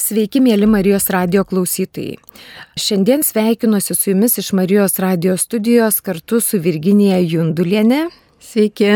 [0.00, 2.14] Sveiki, mėly Marijos radio klausytojai.
[2.80, 8.06] Šiandien sveikinuosi su jumis iš Marijos radio studijos kartu su Virginija Jundulienė.
[8.40, 8.88] Sveiki.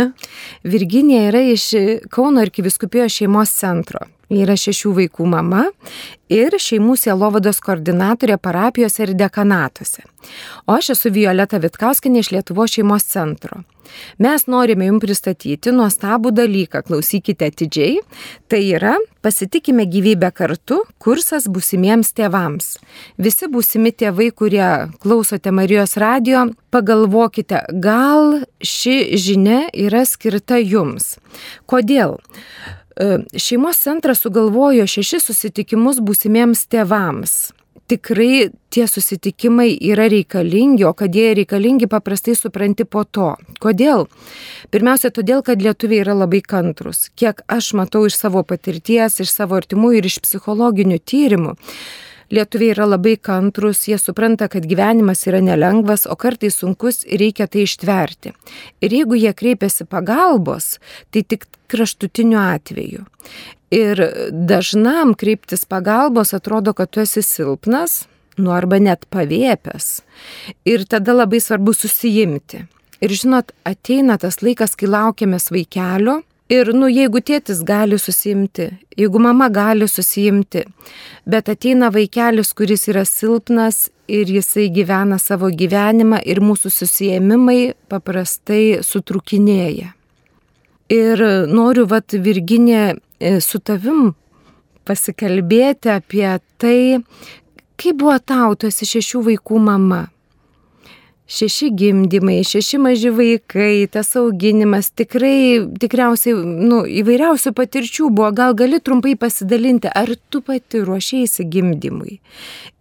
[0.65, 1.67] Virginija yra iš
[2.09, 4.01] Kauno arkiviskupijos šeimos centro.
[4.33, 5.67] Yra šešių vaikų mama
[6.33, 10.05] ir šeimų sielovados koordinatorė parapijose ir dekanatuose.
[10.67, 13.63] O aš esu Violeta Vitkauskinė iš Lietuvo šeimos centro.
[14.19, 17.99] Mes norime jums pristatyti nuostabų dalyką, klausykite atidžiai.
[18.49, 22.67] Tai yra Pasitikime gyvybę kartu kursas būsimiems tėvams.
[23.17, 24.67] Visi būsimi tėvai, kurie
[25.01, 31.15] klausote Marijos radio, pagalvokite, gal ši žinia yra skirta jums.
[31.65, 32.19] Kodėl?
[32.97, 37.35] E, šeimos centras sugalvojo šešis susitikimus būsimiems tėvams.
[37.91, 43.35] Tikrai tie susitikimai yra reikalingi, o kad jie reikalingi paprastai supranti po to.
[43.61, 44.07] Kodėl?
[44.73, 47.11] Pirmiausia, todėl, kad lietuviai yra labai kantrus.
[47.19, 51.59] Kiek aš matau iš savo patirties, iš savo artimų ir iš psichologinių tyrimų,
[52.33, 57.49] Lietuviai yra labai kantrus, jie supranta, kad gyvenimas yra nelengvas, o kartais sunkus ir reikia
[57.51, 58.33] tai ištverti.
[58.81, 60.79] Ir jeigu jie kreipiasi pagalbos,
[61.13, 63.05] tai tik kraštutiniu atveju.
[63.75, 68.05] Ir dažnam kreiptis pagalbos atrodo, kad tu esi silpnas,
[68.39, 69.89] nu arba net pavėpęs.
[70.69, 72.65] Ir tada labai svarbu susijimti.
[73.05, 78.67] Ir žinot, ateina tas laikas, kai laukiamės vaikelio Ir, nu, jeigu tėtis gali susimti,
[79.01, 80.67] jeigu mama gali susimti,
[81.25, 88.83] bet ateina vaikelis, kuris yra silpnas ir jisai gyvena savo gyvenimą ir mūsų susijėmimai paprastai
[88.85, 89.95] sutrukinėja.
[90.93, 94.13] Ir noriu, vat, Virginė, e, su tavim
[94.85, 96.29] pasikalbėti apie
[96.61, 97.01] tai,
[97.81, 100.11] kaip buvo tau, tu esi šešių vaikų mama
[101.27, 108.31] šeši gimdymai, šeši maži vaikai, tas auginimas, tikrai, tikriausiai, nu, įvairiausių patirčių buvo.
[108.37, 112.19] Gal gali trumpai pasidalinti, ar tu pati ruošėjai gimdymui?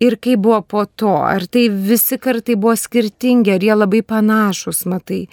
[0.04, 1.16] Ir kaip buvo po to?
[1.24, 5.24] Ar tai visi kartai buvo skirtingi, ar jie labai panašus, matai?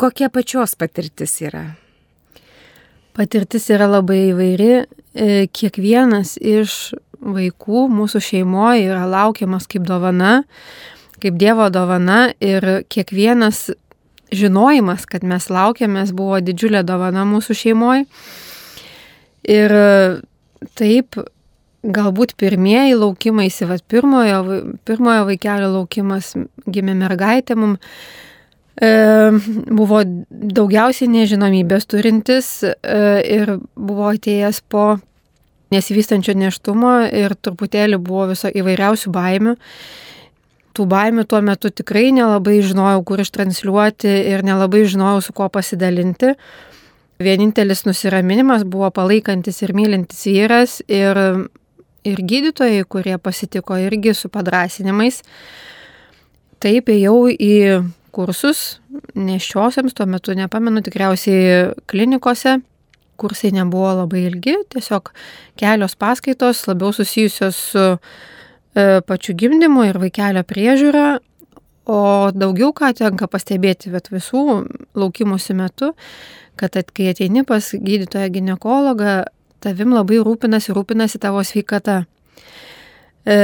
[0.00, 1.66] Kokia pačios patirtis yra?
[3.14, 4.72] Patirtis yra labai įvairi.
[5.10, 10.40] E, kiekvienas iš vaikų mūsų šeimoje yra laukiamas kaip dovana
[11.22, 13.68] kaip Dievo dovana ir kiekvienas
[14.34, 18.06] žinojimas, kad mes laukiamės, buvo didžiulė dovana mūsų šeimoje.
[19.50, 19.74] Ir
[20.78, 21.18] taip,
[21.82, 24.40] galbūt pirmieji laukimai, įsivat pirmojo,
[24.88, 26.34] pirmojo vaikelio laukimas
[26.68, 27.94] gimė mergaitė mums.
[28.80, 28.88] E,
[29.68, 29.98] buvo
[30.30, 32.70] daugiausiai nežinomybės turintis e,
[33.28, 34.94] ir buvo atėjęs po
[35.74, 39.56] nesivystančio neštumo ir truputėlį buvo viso įvairiausių baimių
[40.76, 46.34] tų baimių tuo metu tikrai nelabai žinojau, kur ištransliuoti ir nelabai žinojau, su kuo pasidalinti.
[47.20, 51.18] Vienintelis nusiraminimas buvo palaikantis ir mylintis vyras ir,
[52.06, 55.20] ir gydytojai, kurie pasitiko irgi su padrasinimais.
[56.60, 57.54] Taip ėjau į
[58.12, 58.80] kursus
[59.14, 62.58] neščiosiams, tuo metu nepamenu, tikriausiai klinikose.
[63.20, 65.10] Kursai nebuvo labai ilgi, tiesiog
[65.60, 67.82] kelios paskaitos labiau susijusios su
[68.74, 71.06] pačiu gimdymu ir vaikelio priežiūra,
[71.90, 74.44] o daugiau ką tenka pastebėti, bet visų
[74.98, 75.92] laukimusi metu,
[76.60, 79.20] kad at, kai ateini pas gydytoją gynekologą,
[79.64, 82.04] tavim labai rūpinasi, rūpinasi tavo sveikata.
[83.28, 83.36] E,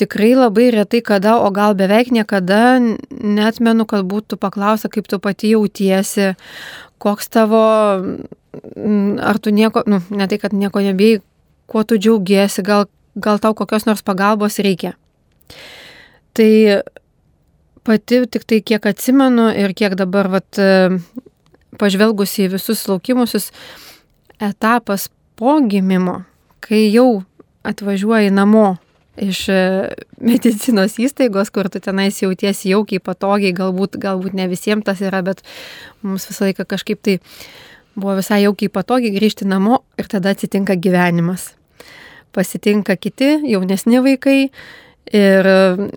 [0.00, 5.52] tikrai labai retai kada, o gal beveik niekada netmenu, kad būtų paklausta, kaip tu pati
[5.54, 6.32] jautiesi,
[6.98, 7.64] koks tavo,
[9.30, 11.20] ar tu nieko, nu, ne tai, kad nieko nebijai,
[11.68, 14.94] kuo tu džiaugiesi, gal gal tau kokios nors pagalbos reikia.
[16.36, 16.50] Tai
[17.84, 20.60] pati tik tai kiek atsimenu ir kiek dabar vat,
[21.78, 23.50] pažvelgus į visus laukimusius
[24.42, 25.08] etapas
[25.38, 26.22] po gimimo,
[26.64, 27.22] kai jau
[27.66, 28.76] atvažiuoji namo
[29.18, 29.62] iš e,
[30.22, 35.42] medicinos įstaigos, kur tu tenais jautiesi jaukiai, patogiai, galbūt, galbūt ne visiems tas yra, bet
[36.06, 37.18] mums visą laiką kažkaip tai
[37.98, 41.52] buvo visai jaukiai patogiai grįžti namo ir tada atsitinka gyvenimas
[42.34, 44.50] pasitinka kiti jaunesni vaikai.
[45.08, 45.46] Ir,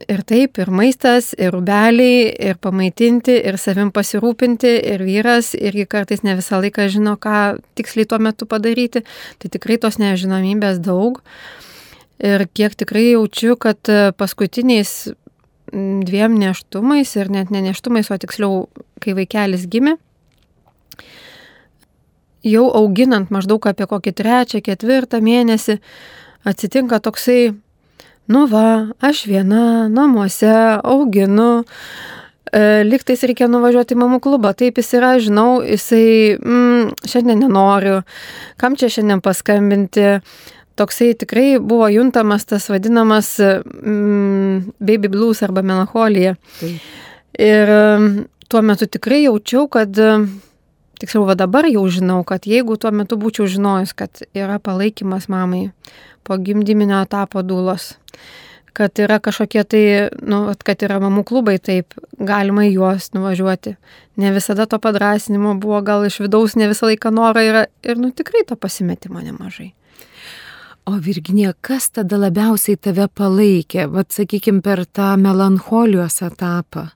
[0.08, 6.24] ir taip, ir maistas, ir rubeliai, ir pamaitinti, ir savim pasirūpinti, ir vyras irgi kartais
[6.24, 9.04] ne visą laiką žino, ką tiksliai tuo metu padaryti.
[9.44, 11.20] Tai tikrai tos nežinomybės daug.
[12.24, 15.12] Ir kiek tikrai jaučiu, kad paskutiniais
[15.72, 18.64] dviem neštumais ir net ne neštumais, o tiksliau,
[19.04, 19.98] kai vaikelis gimė,
[22.44, 25.78] jau auginant maždaug apie kokį trečią, ketvirtą mėnesį,
[26.48, 27.54] atsitinka toksai,
[28.32, 30.52] nu va, aš viena namuose
[30.84, 31.64] auginu,
[32.52, 38.02] e, liktais reikia nuvažiuoti į mamų klubą, taip jis yra, žinau, jisai mm, šiandien nenoriu,
[38.62, 40.20] kam čia šiandien paskambinti.
[40.76, 46.36] toksai tikrai buvo juntamas tas vadinamas mm, baby blues arba melancholija.
[46.60, 46.80] Taip.
[47.38, 50.00] Ir mm, tuo metu tikrai jaučiau, kad,
[51.02, 55.72] tiksliau, va dabar jau žinau, kad jeigu tuo metu būčiau žinojus, kad yra palaikymas mamai
[56.28, 57.96] po gimdyminio etapo dūlos,
[58.78, 59.84] kad yra kažkokie tai,
[60.22, 63.76] nu, kad yra mamų klubai, taip, galima į juos nuvažiuoti.
[64.22, 68.14] Ne visada to padrasinimo buvo, gal iš vidaus ne visą laiką norą yra ir, nu,
[68.16, 69.72] tikrai to pasimetimo nemažai.
[70.90, 76.88] O Virginija, kas tada labiausiai tave palaikė, vad sakykime, per tą melancholijos etapą?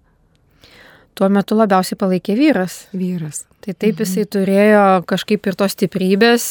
[1.15, 2.79] Tuo metu labiausiai palaikė vyras.
[2.97, 3.45] Vyras.
[3.65, 6.49] Tai taip jisai turėjo kažkaip ir tos stiprybės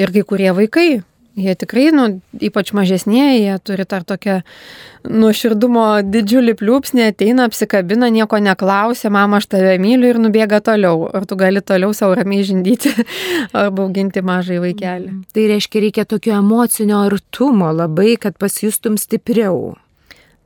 [0.00, 1.02] ir kai kurie vaikai.
[1.32, 4.42] Jie tikrai, nu, ypač mažesnėje, jie turi dar tokią
[5.08, 11.06] nuoširdumo didžiulį pliūpsnį, ateina, apsikabina, nieko neklausia, mama, aš tave myliu ir nubėga toliau.
[11.08, 12.92] Ar tu gali toliau savo ramiai žindyti
[13.62, 15.14] arba auginti mažai vaikelį.
[15.32, 19.78] Tai reiškia, reikia tokio emocinio artumo labai, kad pasijustum stipriau.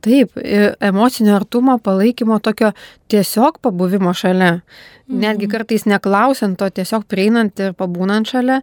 [0.05, 0.37] Taip,
[0.83, 2.71] emocinio artumo, palaikymo, tokio
[3.09, 4.59] tiesiog pabuvimo šalia.
[5.07, 8.61] Netgi kartais neklausiant to, tiesiog prieinant ir pabūnant šalia.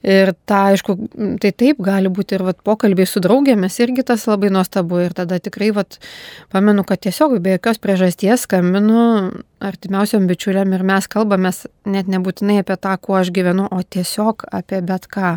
[0.00, 0.94] Ir ta, aišku,
[1.42, 5.02] tai taip gali būti ir vat, pokalbiai su draugėmis, irgi tas labai nuostabu.
[5.04, 5.98] Ir tada tikrai, vat,
[6.52, 9.02] pamenu, kad tiesiog be jokios priežasties skambinu
[9.60, 14.80] artimiausiam bičiuliam ir mes kalbamės net nebūtinai apie tą, kuo aš gyvenu, o tiesiog apie
[14.88, 15.34] bet ką.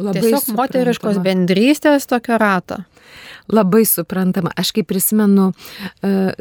[0.00, 2.80] Tiesiog moteriškos bendrystės tokio rato.
[3.52, 4.52] Labai suprantama.
[4.58, 6.32] Aš kaip prisimenu uh,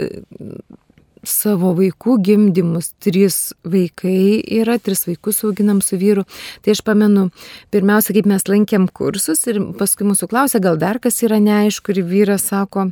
[1.27, 6.25] savo vaikų gimdymus, trys vaikai yra, tris vaikus auginam su vyru.
[6.65, 7.27] Tai aš pamenu,
[7.73, 12.03] pirmiausia, kaip mes lankėm kursus ir paskui mūsų klausė, gal dar kas yra neaišku ir
[12.09, 12.89] vyras sako,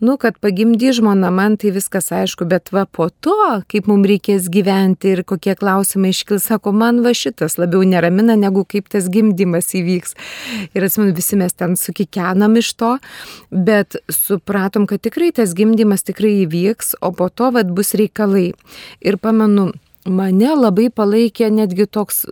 [0.00, 3.36] nu, kad pagimdy žmona, man tai viskas aišku, bet va po to,
[3.70, 8.66] kaip mums reikės gyventi ir kokie klausimai iškils, sako, man va šitas labiau neramina, negu
[8.68, 10.16] kaip tas gimdymas įvyks.
[10.76, 12.92] Ir atsimenu, visi mes ten sukikenam iš to,
[13.50, 18.50] bet supratom, kad tikrai tas gimdymas tikrai įvyks, o po to vad bus reikalai.
[19.00, 19.70] Ir pamenu,
[20.06, 22.24] Mane labai palaikė netgi toks,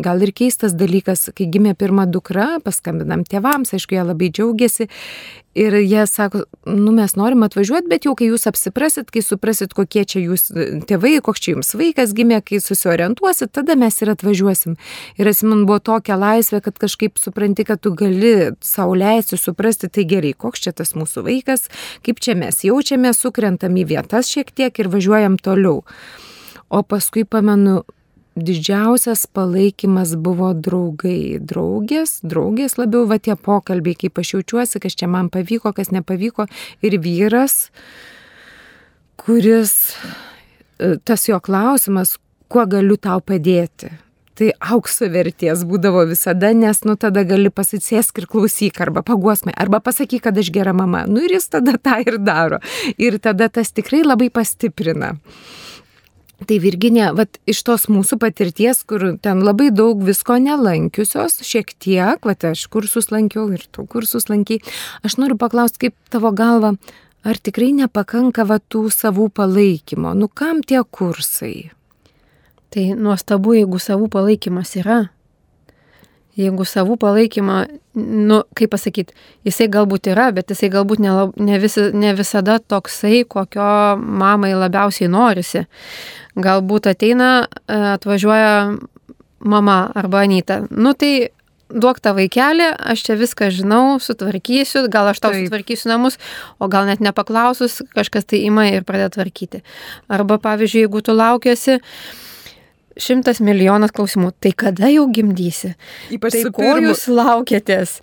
[0.00, 4.88] gal ir keistas dalykas, kai gimė pirma dukra, paskambinam tėvams, aišku, jie labai džiaugiasi
[5.58, 10.04] ir jie sako, nu mes norim atvažiuoti, bet jau kai jūs apsiprasit, kai suprasit, kokie
[10.08, 10.48] čia jūs
[10.88, 14.78] tėvai, koks čia jums vaikas gimė, kai susiorientuosit, tada mes ir atvažiuosim.
[15.18, 20.32] Ir atsimenu, buvo tokia laisvė, kad kažkaip supranti, kad tu gali sauliaisti, suprasti, tai gerai,
[20.38, 21.68] koks čia tas mūsų vaikas,
[22.06, 25.82] kaip čia mes jaučiame, sukrentam į vietas šiek tiek ir važiuojam toliau.
[26.68, 27.82] O paskui pamenu,
[28.36, 35.08] didžiausias palaikymas buvo draugai, draugės, draugės labiau, va tie pokalbiai, kaip aš jaučiuosi, kas čia
[35.10, 36.48] man pavyko, kas nepavyko.
[36.84, 37.70] Ir vyras,
[39.18, 39.94] kuris,
[40.78, 42.16] e, tas jo klausimas,
[42.52, 43.90] kuo galiu tau padėti.
[44.38, 49.80] Tai aukso verties būdavo visada, nes nu tada gali pasisėsk ir klausyk, arba paguosmai, arba
[49.82, 51.02] pasakyk, kad aš gera mama.
[51.10, 52.60] Nu ir jis tada tą ir daro.
[52.94, 55.16] Ir tada tas tikrai labai pastiprina.
[56.46, 62.22] Tai Virginė, vat, iš tos mūsų patirties, kur ten labai daug visko nelankiusios, šiek tiek,
[62.22, 64.62] vat, aš kursus lankiau ir tu kursus lankiai,
[65.02, 66.76] aš noriu paklausti, kaip tavo galva,
[67.26, 71.72] ar tikrai nepakanka va, tų savų palaikymo, nu kam tie kursai?
[72.70, 75.08] Tai nuostabu, jeigu savų palaikymas yra.
[76.38, 77.56] Jeigu savų palaikymą,
[77.98, 79.16] nu, kaip pasakyti,
[79.48, 85.10] jisai galbūt yra, bet jisai galbūt ne, ne, visi, ne visada toksai, kokio mamai labiausiai
[85.10, 85.64] norisi.
[86.38, 87.32] Galbūt ateina,
[87.66, 88.52] e, atvažiuoja
[89.40, 90.62] mama arba anyta.
[90.70, 91.30] Nu tai
[91.68, 95.48] duok tą vaikelį, aš čia viską žinau, sutvarkysiu, gal aš tau Taip.
[95.48, 96.16] Sutvarkysiu namus,
[96.58, 99.62] o gal net nepaklausus, kažkas tai ima ir pradeda tvarkyti.
[100.08, 101.78] Arba pavyzdžiui, jeigu tu laukiasi,
[102.98, 105.74] šimtas milijonas klausimų, tai kada jau gimdysi?
[106.14, 107.98] Ypač Tai ko jūs laukiatės?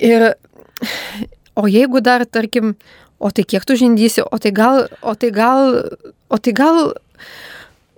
[0.00, 0.32] Ir,
[1.58, 2.74] o jeigu dar, tarkim,
[3.20, 5.82] o tai kiek tu žindysi, o tai gal, o tai gal,
[6.30, 6.80] o tai gal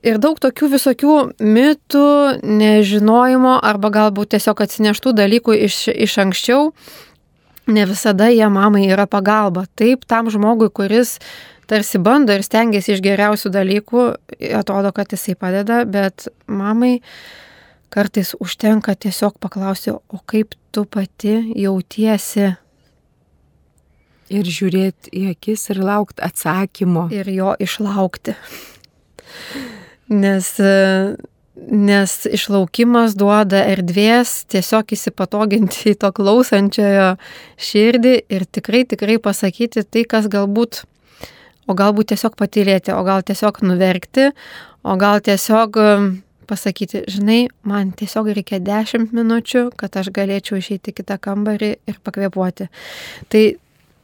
[0.03, 2.09] ir daug tokių visokių mitų,
[2.43, 6.73] nežinojimo arba galbūt tiesiog atsineštų dalykų iš, iš anksčiau,
[7.71, 9.69] ne visada jie mamai yra pagalba.
[9.79, 11.19] Taip, tam žmogui, kuris
[11.73, 14.09] tarsi bando ir stengiasi iš geriausių dalykų,
[14.61, 16.99] atrodo, kad jisai padeda, bet mamai
[17.93, 22.53] kartais užtenka tiesiog paklausti, o kaip tu pati jautiesi
[24.33, 27.09] Ir žiūrėti į akis ir laukti atsakymo.
[27.13, 28.33] ir jo išlaukti.
[30.13, 30.49] Nes,
[31.57, 37.11] nes išlaukimas duoda erdvės tiesiog įsipatoginti į to klausančiojo
[37.61, 40.85] širdį ir tikrai, tikrai pasakyti tai, kas galbūt,
[41.67, 44.31] o galbūt tiesiog patylėti, o gal tiesiog nuverkti,
[44.83, 45.95] o gal tiesiog e,
[46.51, 52.01] pasakyti, žinai, man tiesiog reikia 10 minučių, kad aš galėčiau išeiti į kitą kambarį ir
[52.05, 52.69] pakvepuoti.
[53.33, 53.45] Tai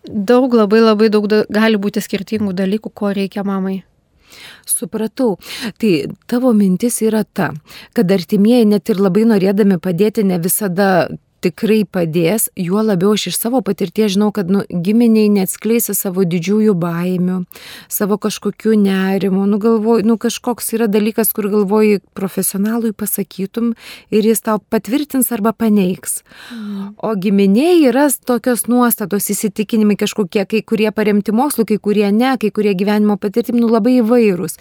[0.09, 3.83] daug, labai labai daug gali būti skirtingų dalykų, ko reikia mamai.
[4.69, 5.39] Supratau.
[5.81, 5.93] Tai
[6.29, 7.53] tavo mintis yra ta,
[7.97, 11.09] kad artimieji net ir labai norėdami padėti ne visada
[11.45, 16.75] tikrai padės, juo labiau aš iš savo patirties žinau, kad nu, giminiai neatskleisi savo didžiųjų
[16.79, 17.39] baimių,
[17.93, 23.73] savo kažkokių nerimų, nu, galvoj, nu kažkoks yra dalykas, kur galvoji profesionalui pasakytum
[24.15, 26.23] ir jis tau patvirtins arba paneigs.
[26.53, 26.93] Mm.
[27.05, 32.51] O giminiai yra tokios nuostatos, įsitikinimai kažkokie, kai kurie paremti mokslu, kai kurie ne, kai
[32.55, 34.59] kurie gyvenimo patirtim, nu labai įvairūs.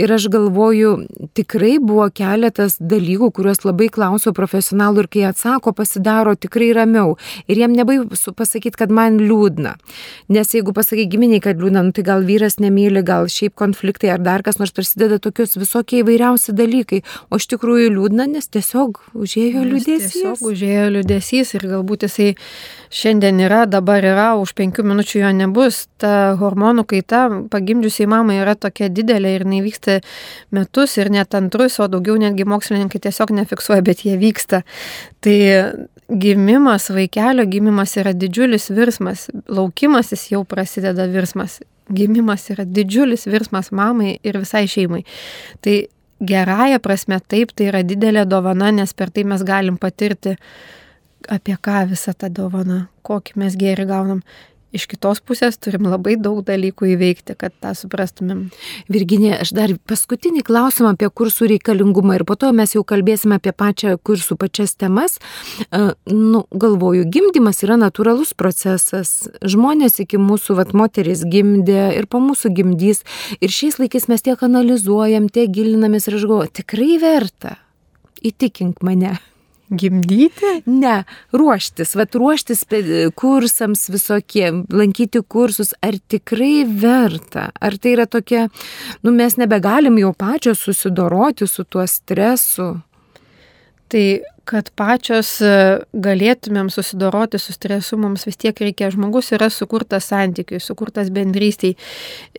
[0.00, 0.94] Ir aš galvoju,
[1.36, 7.16] tikrai buvo keletas dalykų, kuriuos labai klausiau profesionalų ir kai atsako pasidaro, pasidaro tikrai ramiau.
[7.48, 9.74] Ir jiem nebaisu pasakyti, kad man liūdna.
[10.28, 14.22] Nes jeigu pasakai giminiai, kad liūdna, nu, tai gal vyras nemyli, gal šiaip konfliktai ar
[14.22, 17.02] dar kas nors prasideda tokius visokie įvairiausi dalykai.
[17.30, 20.14] O iš tikrųjų liūdna, nes tiesiog užėjo liūdėsys.
[20.14, 22.34] Tiesiog užėjo liūdėsys ir galbūt jisai
[22.94, 25.84] šiandien yra, dabar yra, už penkių minučių jo nebus.
[26.00, 29.98] Ta hormonų kaita pagimdžiusiai mamai yra tokia didelė ir nevyksta
[30.54, 34.62] metus ir net antrus, o daugiau netgi mokslininkai tiesiog nefiksuoja, bet jie vyksta.
[35.24, 35.36] Tai
[36.10, 41.58] gimimas, vaikelio gimimas yra didžiulis virsmas, laukimasis jau prasideda virsmas,
[41.90, 45.02] gimimas yra didžiulis virsmas mamai ir visai šeimai.
[45.64, 45.80] Tai
[46.24, 50.36] gerąją prasme taip, tai yra didelė dovana, nes per tai mes galim patirti,
[51.32, 54.24] apie ką visa ta dovana, kokį mes gėrį gaunam
[54.74, 58.48] iš kitos pusės turim labai daug dalykų įveikti, kad tą suprastumėm.
[58.90, 63.54] Virginė, aš dar paskutinį klausimą apie kursų reikalingumą ir po to mes jau kalbėsime apie
[63.54, 65.20] pačią kursų pačias temas.
[66.10, 69.28] Nu, galvoju, gimdymas yra natūralus procesas.
[69.42, 73.04] Žmonės iki mūsų, vat, moteris gimdė ir po mūsų gimdys.
[73.40, 77.56] Ir šiais laikais mes tiek analizuojam, tiek gilinamės ir aš galvoju, tikrai verta.
[78.24, 79.18] Įtikink mane.
[79.70, 80.50] Gimdyti?
[80.66, 82.64] Ne, ruoštis, vad ruoštis
[83.16, 88.48] kursams visokie, lankyti kursus, ar tikrai verta, ar tai yra tokia,
[89.02, 92.74] nu mes nebegalim jau pačios susidoroti su tuo stresu.
[93.94, 94.06] Tai
[94.42, 95.50] kad pačios e,
[95.94, 101.76] galėtumėm susidoroti su stresu, mums vis tiek reikia, žmogus yra sukurtas santykiui, sukurtas bendrystiai.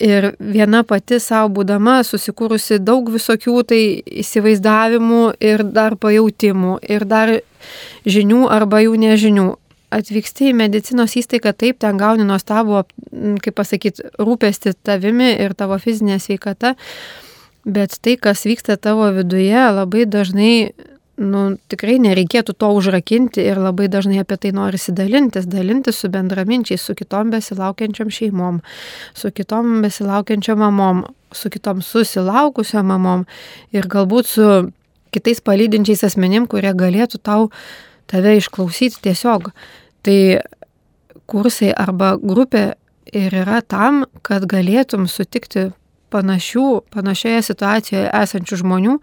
[0.03, 3.81] Ir viena pati savo būdama susikūrusi daug visokių tai
[4.24, 7.38] įsivaizdavimų ir dar pajūtimų, ir dar
[8.03, 9.53] žinių arba jų nežinių.
[9.95, 12.81] Atvyksti į medicinos įstaigą, taip, ten gauni nuostabų,
[13.45, 16.74] kaip pasakyti, rūpesti tavimi ir tavo fizinė sveikata,
[17.63, 20.57] bet tai, kas vyksta tavo viduje, labai dažnai
[21.22, 21.41] nu,
[21.72, 26.95] tikrai nereikėtų to užrakinti ir labai dažnai apie tai norisi dalintis, dalintis su bendraminčiais, su
[26.98, 28.62] kitom besilaukiančiam šeimom,
[29.15, 33.25] su kitom besilaukiančiam mamom, su kitom susilaukusiam mamom
[33.75, 34.50] ir galbūt su
[35.15, 37.50] kitais palydinčiais asmenim, kurie galėtų tau
[38.12, 39.51] tave išklausyti tiesiog.
[40.05, 40.19] Tai
[41.31, 42.74] kursai arba grupė
[43.15, 45.69] ir yra tam, kad galėtum sutikti
[46.13, 48.95] panašių, panašioje situacijoje esančių žmonių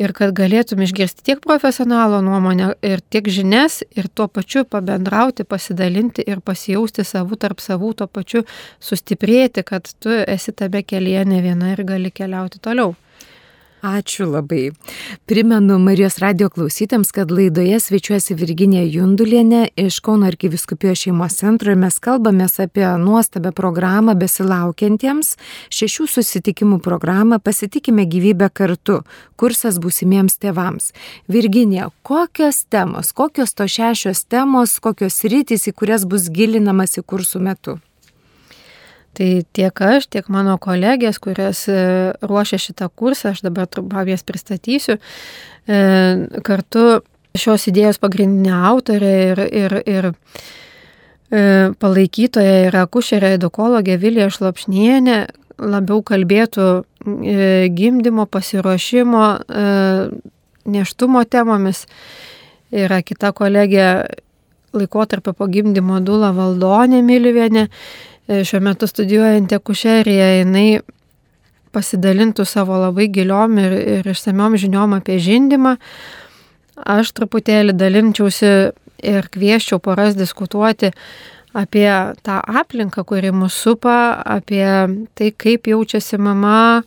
[0.00, 6.24] ir kad galėtum išgirsti tiek profesionalo nuomonę ir tiek žinias ir tuo pačiu pabendrauti, pasidalinti
[6.26, 8.44] ir pasijausti savų tarp savų, tuo pačiu
[8.80, 12.94] sustiprėti, kad tu esi tame kelyje ne viena ir gali keliauti toliau.
[13.82, 14.72] Ačiū labai.
[15.24, 21.80] Primenu Marijos radio klausytėms, kad laidoje svečiuosi Virginija Jundulienė iš Kauno arkiviskupijos šeimos centro ir
[21.80, 25.32] mes kalbamės apie nuostabę programą besilaukiantiems,
[25.72, 29.00] šešių susitikimų programą Pasitikime gyvybę kartu,
[29.40, 30.92] kursas būsimiems tėvams.
[31.32, 37.80] Virginija, kokios temos, kokios to šešios temos, kokios rytis, į kurias bus gilinamasi kursų metu?
[39.12, 41.78] Tai tiek aš, tiek mano kolegės, kurios e,
[42.22, 45.00] ruošia šitą kursą, aš dabar trumpam jas pristatysiu,
[45.66, 45.80] e,
[46.46, 47.00] kartu
[47.34, 50.14] šios idėjos pagrindinė autorė ir, ir, ir e,
[51.82, 55.18] palaikytoja yra kušerė edukologė Vilija Šlapšnienė,
[55.60, 56.70] labiau kalbėtų
[57.76, 59.24] gimdymo, pasiruošimo,
[60.70, 61.82] neštumo temomis.
[62.72, 63.86] Yra kita kolegė
[64.72, 67.66] laikotarpio po gimdymo Dula Valdonė Milivienė
[68.30, 70.80] šiuo metu studijuojanti akušerija, jinai
[71.74, 75.76] pasidalintų savo labai giliom ir, ir išsamiom žiniom apie žindimą.
[76.80, 78.52] Aš truputėlį dalinčiausi
[79.02, 80.92] ir kvieščiau poras diskutuoti
[81.56, 81.90] apie
[82.22, 84.64] tą aplinką, kuri mus supa, apie
[85.18, 86.82] tai, kaip jaučiasi mama,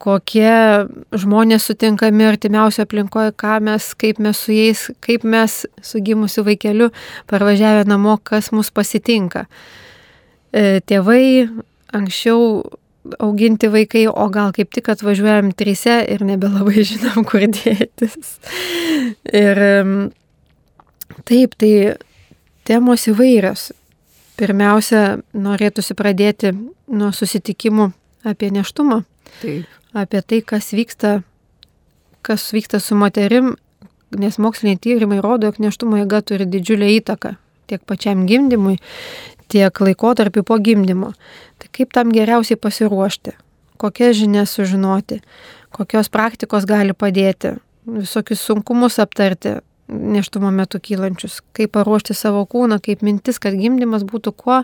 [0.00, 6.44] kokie žmonės sutinkami artimiausio aplinkoje, ką mes, kaip mes su jais, kaip mes su gimusiu
[6.48, 6.90] vaikeliu
[7.30, 9.46] parvažiavę namo, kas mus pasitinka.
[10.54, 11.50] E, tėvai
[11.94, 12.62] anksčiau
[13.20, 18.38] auginti vaikai, o gal kaip tik atvažiuojam trise ir nebelabai žinom, kur dėtis.
[19.34, 19.60] Ir
[21.28, 21.72] taip, tai
[22.68, 23.72] temos įvairios.
[24.38, 26.50] Pirmiausia, norėtųsi pradėti
[26.90, 27.90] nuo susitikimų
[28.26, 29.04] apie neštumą.
[29.42, 29.68] Taip.
[29.94, 31.20] Apie tai, kas vyksta,
[32.26, 33.52] kas vyksta su moterim,
[34.18, 38.78] nes moksliniai tyrimai rodo, jog neštumo jėga turi didžiulę įtaką tiek pačiam gimdymui,
[39.48, 41.12] tiek laikotarpiu po gimdymo.
[41.58, 43.36] Tai kaip tam geriausiai pasiruošti,
[43.80, 45.20] kokias žinias sužinoti,
[45.74, 53.02] kokios praktikos gali padėti, visokius sunkumus aptarti, neštumo metu kylančius, kaip paruošti savo kūną, kaip
[53.04, 54.60] mintis, kad gimdymas būtų kuo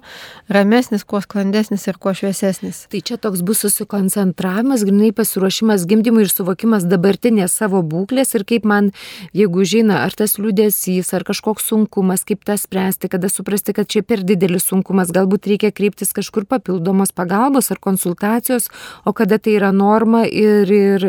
[0.49, 2.87] ramesnis, kuo sklandesnis ir kuo šviesesnis.
[2.93, 8.65] Tai čia toks bus susikoncentravimas, grinai pasiruošimas gimdymui ir suvokimas dabartinės savo būklės ir kaip
[8.69, 8.93] man,
[9.37, 14.03] jeigu žina, ar tas liūdėsys, ar kažkoks sunkumas, kaip tą spręsti, kada suprasti, kad čia
[14.07, 18.71] per didelis sunkumas, galbūt reikia kreiptis kažkur papildomos pagalbos ar konsultacijos,
[19.05, 21.07] o kada tai yra norma ir, ir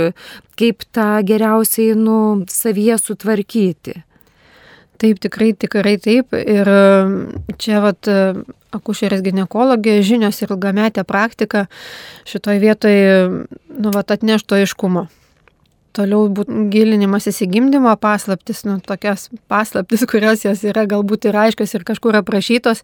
[0.59, 4.01] kaip tą geriausiai nu, savyje sutvarkyti.
[5.01, 6.35] Taip, tikrai, tikrai taip.
[6.37, 7.15] Ir um,
[7.57, 8.09] čia vat
[8.75, 11.65] akušerės gynekologė žinios ir ilgametė praktika
[12.29, 15.07] šitoj vietoje nu, vat, atneštų aiškumo.
[15.91, 21.83] Toliau būtų gilinimas įsigimdymo paslaptis, nu, tokias paslaptis, kurios jos yra galbūt ir aiškios ir
[21.87, 22.79] kažkur aprašytos,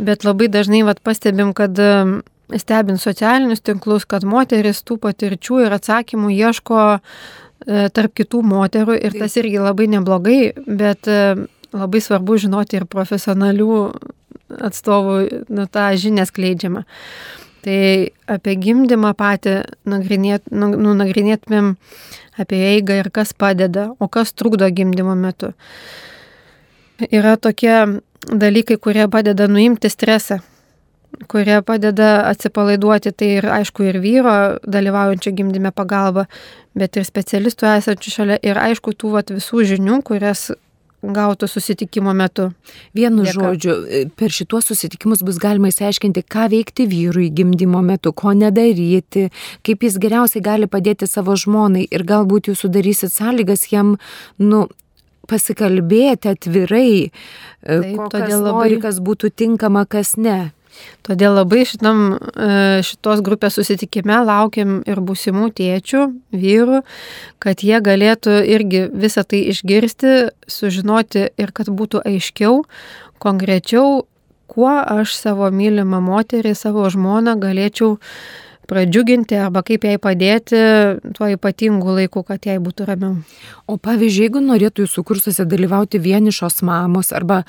[0.00, 2.20] bet labai dažnai vat, pastebim, kad um,
[2.60, 9.16] stebint socialinius tinklus, kad moteris tų patirčių ir atsakymų ieško e, tarp kitų moterų ir
[9.18, 11.36] tas irgi labai neblogai, bet e,
[11.72, 13.78] labai svarbu žinoti ir profesionalių
[14.60, 15.16] atstovų
[15.48, 16.84] nu, tą žinią skleidžiamą.
[17.62, 17.82] Tai
[18.26, 21.76] apie gimdymą patį nagrinėt, nu, nu, nagrinėtumėm
[22.42, 25.52] apie eigą ir kas padeda, o kas trukdo gimdymo metu.
[27.06, 30.42] Yra tokie dalykai, kurie padeda nuimti stresą
[31.28, 36.26] kurie padeda atsipalaiduoti, tai ir aišku ir vyro dalyvaujančio gimdyme pagalba,
[36.78, 40.50] bet ir specialistų esančių šalia ir aišku tų vat, visų žinių, kurias
[41.02, 42.52] gautų susitikimo metu.
[42.94, 43.34] Vienu Dėka.
[43.34, 43.74] žodžiu,
[44.14, 49.28] per šituos susitikimus bus galima įsiaiškinti, ką veikti vyrui gimdymo metu, ko nedaryti,
[49.66, 53.96] kaip jis geriausiai gali padėti savo žmonai ir galbūt jūs sudarysit sąlygas jam,
[54.38, 54.68] nu,
[55.30, 57.10] pasikalbėti atvirai,
[57.62, 58.52] Taip, kokias labai...
[58.52, 60.52] nori, kas būtų tinkama, kas ne.
[61.06, 66.82] Todėl labai šitam, e, šitos grupės susitikime laukiam ir būsimų tėčių, vyrų,
[67.42, 70.14] kad jie galėtų irgi visą tai išgirsti,
[70.46, 72.62] sužinoti ir kad būtų aiškiau,
[73.22, 74.04] konkrečiau,
[74.52, 77.96] kuo aš savo mylimą moterį, savo žmoną galėčiau
[78.72, 80.60] pradžiuginti arba kaip jai padėti
[81.16, 83.18] tuo ypatingu laiku, kad jai būtų ramiau.
[83.68, 87.42] O pavyzdžiui, jeigu norėtų jūsų kursuose dalyvauti vienišos mamos arba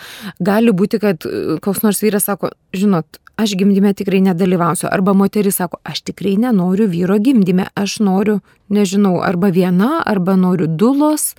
[0.43, 4.87] gali būti, kad e, koks nors vyras sako, žinot, aš gimdyme tikrai nedalyvausiu.
[4.91, 8.39] Arba moteris sako, aš tikrai nenoriu vyro gimdyme, aš noriu,
[8.73, 11.33] nežinau, arba viena, arba noriu dulos.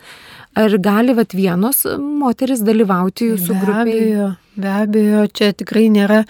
[0.55, 3.75] Ar gali vat vienos moteris dalyvauti jūsų grupėje?
[3.75, 6.21] Be abejo, be abejo, čia tikrai nėra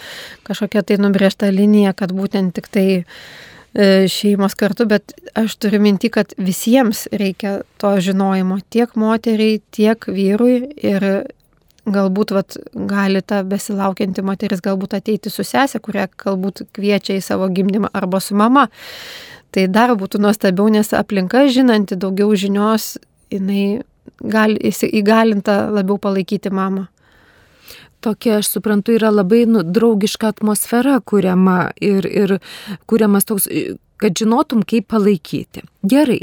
[0.49, 3.05] kažkokia tai nubriežta linija, kad būtent tik tai e,
[4.09, 10.73] šeimos kartu, bet aš turiu minti, kad visiems reikia to žinojimo, tiek moteriai, tiek vyrui
[10.81, 11.11] ir
[11.87, 17.49] galbūt vat, gali ta besilaukianti moteris galbūt ateiti su sesė, kurią galbūt kviečia į savo
[17.53, 18.69] gimdymą arba su mama.
[19.55, 22.97] Tai dar būtų nuostabiau, nes aplinka žinanti daugiau žinios,
[23.31, 23.85] jinai
[24.19, 24.59] gali,
[24.91, 26.89] įgalinta labiau palaikyti mamą.
[28.05, 32.35] Tokia, aš suprantu, yra labai nu, draugiška atmosfera kuriama ir, ir
[32.91, 33.47] kuriamas toks,
[34.01, 35.63] kad žinotum, kaip palaikyti.
[35.85, 36.21] Gerai,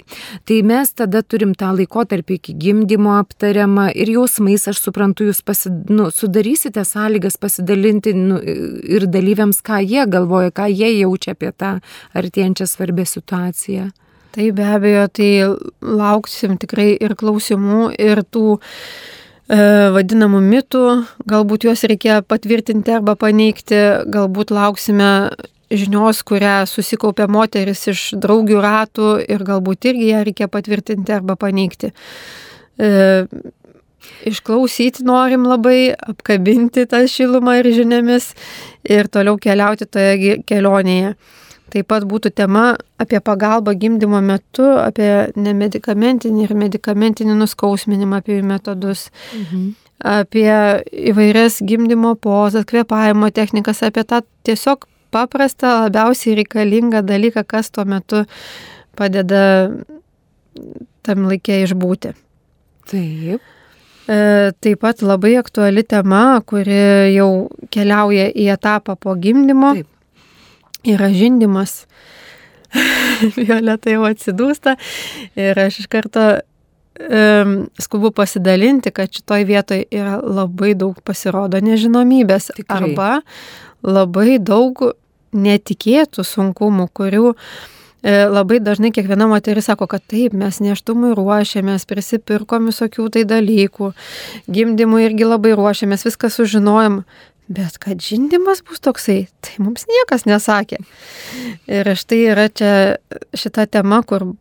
[0.50, 5.72] tai mes tada turim tą laikotarpį iki gimdymo aptariamą ir jausmais, aš suprantu, jūs pasi,
[5.90, 11.76] nu, sudarysite sąlygas pasidalinti nu, ir dalyviams, ką jie galvoja, ką jie jaučia apie tą
[12.18, 13.92] artėjančią svarbę situaciją.
[14.32, 15.32] Tai be abejo, tai
[15.84, 19.58] lauksim tikrai ir klausimų, ir tų e,
[19.92, 20.84] vadinamų mitų,
[21.28, 25.12] galbūt juos reikia patvirtinti arba paneigti, galbūt lauksime
[25.72, 31.92] žinios, kurią susikaupė moteris iš draugių ratų ir galbūt irgi ją reikia patvirtinti arba paneigti.
[32.82, 32.92] E,
[34.28, 38.32] išklausyti norim labai, apkabinti tą šilumą ir žiniomis
[38.90, 41.16] ir toliau keliauti toje kelionėje.
[41.72, 48.48] Taip pat būtų tema apie pagalbą gimdymo metu, apie nemedikamentinį ir medikamentinį nuskausminimą, apie jų
[48.50, 49.06] metodus,
[49.38, 49.70] mhm.
[50.04, 50.52] apie
[51.14, 58.26] įvairias gimdymo pozas, kvepavimo technikas, apie tą tiesiog paprastą, labiausiai reikalingą dalyką, kas tuo metu
[58.97, 59.43] padeda
[61.06, 62.13] tam laikė išbūti.
[62.91, 63.41] Taip.
[64.12, 64.19] E,
[64.60, 67.32] taip pat labai aktuali tema, kuri jau
[67.71, 69.76] keliauja į etapą po gimdymo.
[69.80, 69.97] Taip
[70.84, 71.86] yra žindimas.
[73.38, 74.78] Violeta jau atsidūsta
[75.39, 82.52] ir aš iš karto um, skubu pasidalinti, kad šitoj vietoj yra labai daug pasirodo nežinomybės
[82.56, 82.80] Tikrai.
[82.80, 83.12] arba
[83.84, 84.80] labai daug
[85.34, 92.70] netikėtų sunkumų, kurių e, labai dažnai kiekviena moteris sako, kad taip, mes neštumui ruošiamės, prisipirkom
[92.72, 93.91] visokių tai dalykų,
[94.52, 97.02] gimdymui irgi labai ruošiamės, viską sužinojom,
[97.52, 100.82] bet kad žindimas bus toksai, tai mums niekas nesakė.
[101.67, 102.74] Ir štai yra čia
[103.36, 104.34] šita tema, kur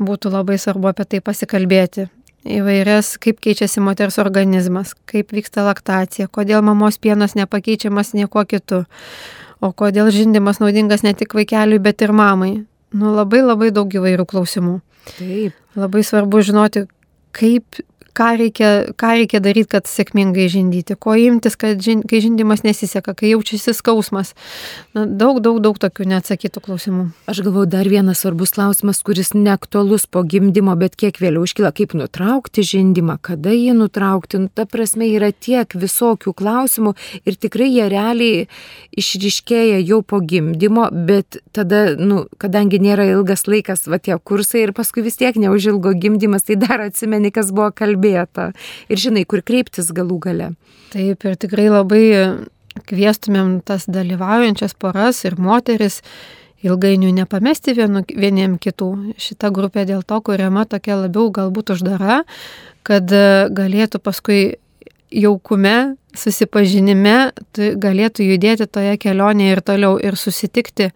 [0.00, 2.08] būtų labai svarbu apie tai pasikalbėti.
[2.44, 8.82] Įvairias, kaip keičiasi moters organizmas, kaip vyksta laktacija, kodėl mamos pienas nepakeičiamas niekuo kitu,
[9.64, 12.52] o kodėl žindimas naudingas ne tik vaikeliui, bet ir mamai.
[12.94, 14.78] Nu, labai labai daug įvairių klausimų.
[15.16, 15.56] Taip.
[15.78, 16.84] Labai svarbu žinoti,
[17.34, 17.80] kaip
[18.14, 23.14] ką reikia, ką reikia daryti, kad sėkmingai žindyti, ko imtis, kad žin, kai žindimas nesiseka,
[23.18, 24.34] kai jaučiasi skausmas.
[24.94, 27.06] Na, daug, daug, daug tokių neatsakytų klausimų.
[27.30, 31.96] Aš galvoju, dar vienas svarbus klausimas, kuris neaktualus po gimdymo, bet kiek vėliau iškyla, kaip
[31.98, 34.44] nutraukti žindimą, kada jį nutraukti.
[34.44, 36.94] Nu, ta prasme, yra tiek visokių klausimų
[37.26, 38.46] ir tikrai jie realiai
[38.94, 44.74] išriškėja jau po gimdymo, bet tada, nu, kadangi nėra ilgas laikas, va tie kursai ir
[44.76, 48.52] paskui vis tiek neužilgo gimdymas, tai dar atsimeni, kas buvo kalbėta kalbėta
[48.88, 50.54] ir žinai, kur kreiptis galų gale.
[50.92, 52.04] Taip, ir tikrai labai
[52.88, 56.02] kvieštumėm tas dalyvaujančias poras ir moteris
[56.64, 59.14] ilgainiui nepamesti vienu, vieniem kitų.
[59.18, 62.24] Šita grupė dėl to kuriama tokia labiau galbūt uždara,
[62.82, 64.56] kad galėtų paskui
[65.14, 70.90] jaukume, susipažinime, galėtų judėti toje kelionėje ir toliau ir susitikti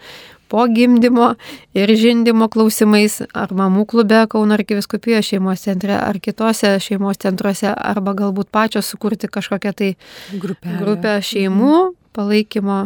[0.49, 1.35] po gimdymo
[1.77, 8.15] ir žindimo klausimais, ar mamų klube Kauno arkiviskupijos šeimos centre, ar kitose šeimos centruose, arba
[8.19, 9.91] galbūt pačios sukurti kažkokią tai
[10.33, 10.79] Grupelę.
[10.81, 11.75] grupę šeimų
[12.17, 12.79] palaikymo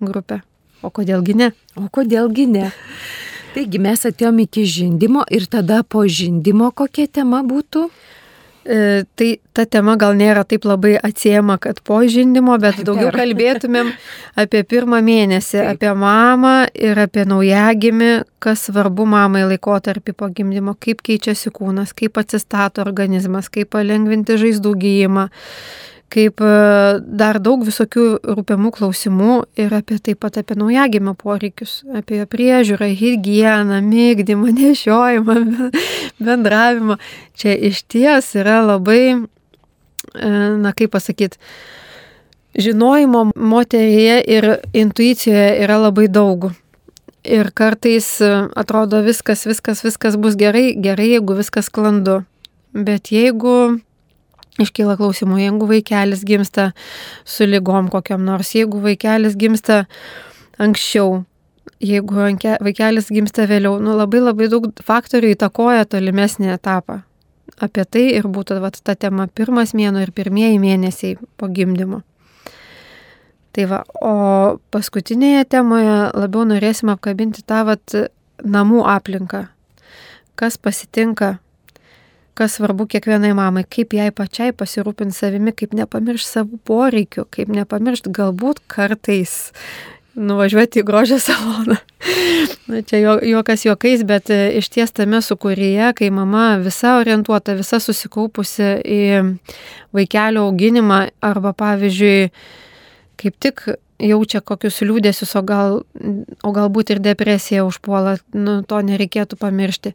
[0.00, 0.42] grupę.
[0.82, 1.52] O kodėlgi ne?
[1.76, 2.70] O kodėlgi ne?
[3.56, 7.88] Taigi mes atėjom iki žindimo ir tada po žindimo kokia tema būtų?
[8.68, 13.92] E, tai ta tema gal nėra taip labai atsiema, kad po žindimo, bet daugiau kalbėtumėm
[14.42, 15.76] apie pirmą mėnesį, Taip.
[15.76, 18.10] apie mamą ir apie naujagimį,
[18.42, 24.74] kas svarbu mamai laikotarpį po gimdymo, kaip keičiasi kūnas, kaip atsistato organizmas, kaip palengvinti žaizdų
[24.82, 25.28] gyjimą,
[26.12, 26.50] kaip e,
[27.02, 28.06] dar daug visokių
[28.38, 35.70] rūpiamų klausimų ir apie taip pat apie naujagimio poreikius, apie priežiūrą, higieną, mygdymą, nešiojimą,
[36.22, 36.98] bendravimą.
[37.36, 40.30] Čia iš ties yra labai, e,
[40.62, 41.40] na kaip pasakyti,
[42.56, 46.52] žinojimo moteryje ir intuicijoje yra labai daug.
[47.26, 52.22] Ir kartais e, atrodo viskas, viskas, viskas bus gerai, gerai, jeigu viskas sklandu.
[52.76, 53.80] Bet jeigu
[54.62, 56.70] iškyla klausimų, jeigu vaikelis gimsta
[57.24, 59.84] su lygom kokiam nors, jeigu vaikelis gimsta
[60.62, 61.24] anksčiau,
[61.82, 62.26] jeigu
[62.64, 67.02] vaikelis gimsta vėliau, nu labai labai daug faktorių įtakoja tolimesnį etapą.
[67.62, 72.02] Apie tai ir būtų vat, ta tema pirmas mėno ir pirmieji mėnesiai po gimdymo.
[73.56, 74.12] Tai va, o
[74.74, 77.94] paskutinėje temoje labiau norėsime apkabinti tą vat,
[78.44, 79.46] namų aplinką.
[80.36, 81.38] Kas pasitinka,
[82.36, 88.12] kas svarbu kiekvienai mamai, kaip jai pačiai pasirūpinti savimi, kaip nepamiršti savų poreikių, kaip nepamiršti
[88.14, 89.36] galbūt kartais
[90.16, 91.76] nuvažiuoti į grožio saloną.
[92.70, 97.80] Na, čia juokas juokais, bet e, iš ties tame sukūryje, kai mama visa orientuota, visa
[97.82, 99.02] susikaupusi į
[99.96, 102.30] vaikelio auginimą arba pavyzdžiui,
[103.20, 103.66] kaip tik
[104.02, 105.78] jaučia kokius liūdėsius, o, gal,
[106.44, 109.94] o galbūt ir depresija užpuola, nu, to nereikėtų pamiršti.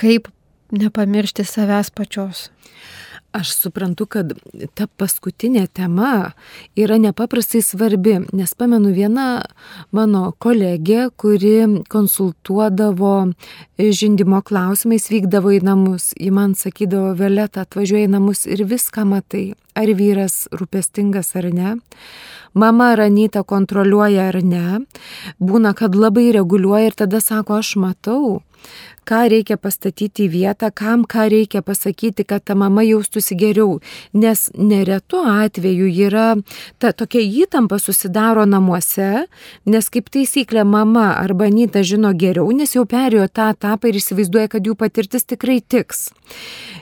[0.00, 0.28] Kaip
[0.70, 2.48] nepamiršti savęs pačios.
[3.32, 4.32] Aš suprantu, kad
[4.74, 6.32] ta paskutinė tema
[6.74, 9.26] yra nepaprastai svarbi, nes pamenu vieną
[9.94, 13.12] mano kolegę, kuri konsultuodavo
[13.78, 16.10] žindimo klausimais, vykdavo į namus.
[16.18, 21.78] Ji man sakydavo, Violeta, atvažiuoja į namus ir viską matai, ar vyras rūpestingas ar ne.
[22.54, 24.80] Mama Ranyta kontroliuoja ar ne.
[25.38, 28.40] Būna, kad labai reguliuoja ir tada sako, aš matau,
[29.08, 33.80] ką reikia pastatyti į vietą, kam ką reikia pasakyti, kad ta mama jaustųsi geriau.
[34.12, 36.28] Nes neretu atveju yra
[36.78, 39.26] ta tokia įtampa susidaro namuose,
[39.66, 44.52] nes kaip taisyklė mama arba Nyta žino geriau, nes jau perėjo tą etapą ir įsivaizduoja,
[44.52, 46.10] kad jų patirtis tikrai tiks.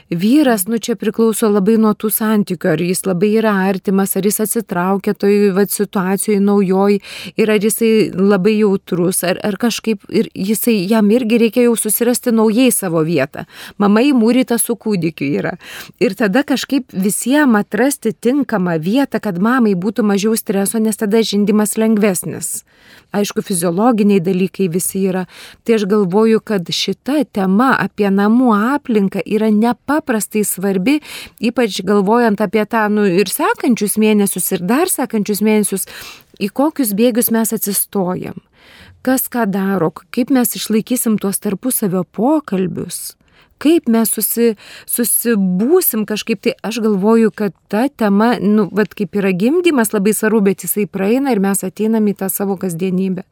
[0.09, 4.39] Vyras, nu čia priklauso labai nuo tų santykių, ar jis labai yra artimas, ar jis
[4.45, 6.97] atsitraukia toj vat, situacijoje naujoj
[7.37, 12.08] ir ar jisai labai jautrus, ar, ar kažkaip ir jisai jam irgi reikia jau susirasti
[12.09, 13.45] susirasti naujai savo vietą.
[13.77, 15.57] Mama įmūryta su kūdikiu yra.
[15.99, 21.77] Ir tada kažkaip visiems atrasti tinkamą vietą, kad mamai būtų mažiau streso, nes tada žindimas
[21.77, 22.63] lengvesnis.
[23.13, 25.27] Aišku, fiziologiniai dalykai visi yra.
[25.63, 30.99] Tai aš galvoju, kad šita tema apie namų aplinką yra nepaprastai svarbi,
[31.39, 35.87] ypač galvojant apie tą nu, ir sekančius mėnesius, ir dar sekančius mėnesius,
[36.39, 38.37] į kokius bėgius mes atsistojam
[39.05, 43.19] kas ką daro, kaip mes išlaikysim tuos tarpusavio pokalbius
[43.59, 44.53] kaip mes susi,
[44.89, 50.43] susibūsim kažkaip, tai aš galvoju, kad ta tema, nu, vad kaip yra gimdymas labai svarbu,
[50.49, 53.25] bet jisai praeina ir mes ateinam į tą savo kasdienybę.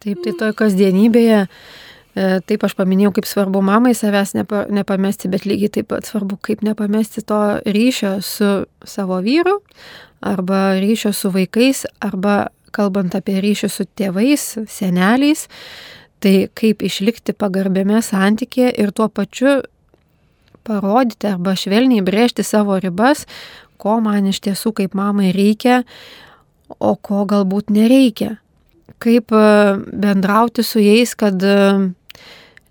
[0.00, 5.44] Taip, tai toje kasdienybėje, e, taip aš paminėjau, kaip svarbu mamai savęs nepa, nepamesti, bet
[5.48, 8.52] lygiai taip pat svarbu, kaip nepamesti to ryšio su
[8.88, 9.58] savo vyru,
[10.24, 15.48] arba ryšio su vaikais, arba kalbant apie ryšį su tėvais, seneliais,
[16.20, 19.62] Tai kaip išlikti pagarbiame santykėje ir tuo pačiu
[20.68, 23.24] parodyti arba švelniai brėžti savo ribas,
[23.80, 25.80] ko man iš tiesų kaip mamai reikia,
[26.76, 28.34] o ko galbūt nereikia.
[29.00, 29.44] Kaip e,
[29.96, 31.56] bendrauti su jais, kad e,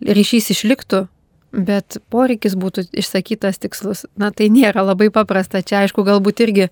[0.05, 1.07] ryšys išliktų,
[1.49, 4.05] bet poreikis būtų išsakytas tikslus.
[4.13, 5.65] Na tai nėra labai paprasta.
[5.65, 6.69] Čia aišku, galbūt irgi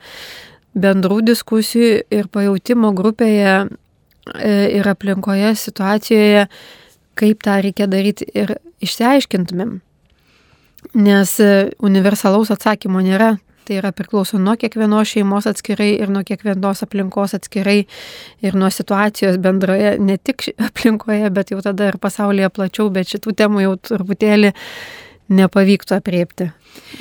[0.77, 3.67] bendrų diskusijų ir pajūtimo grupėje
[4.35, 6.47] E, ir aplinkoje situacijoje,
[7.17, 9.77] kaip tą reikia daryti ir išsiaiškintumėm.
[10.97, 11.51] Nes e,
[11.83, 13.35] universalaus atsakymo nėra.
[13.67, 17.81] Tai yra priklauso nuo kiekvienos šeimos atskirai ir nuo kiekvienos aplinkos atskirai
[18.39, 23.35] ir nuo situacijos bendroje, ne tik aplinkoje, bet jau tada ir pasaulyje plačiau, bet šitų
[23.43, 24.53] temų jau truputėlį
[25.29, 26.51] nepavyktų apriepti.